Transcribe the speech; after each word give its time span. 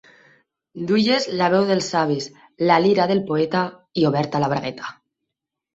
Duies 0.91 1.27
la 1.41 1.49
veu 1.55 1.67
dels 1.73 1.91
savis, 1.95 2.31
la 2.71 2.81
lira 2.87 3.09
del 3.13 3.25
poeta, 3.31 3.63
i 4.05 4.11
oberta 4.13 4.45
la 4.47 4.55
bragueta. 4.57 4.95